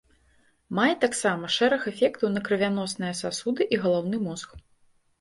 [0.79, 4.61] Мае таксама шэраг эфектаў на крывяносныя сасуды і галаўны мозг.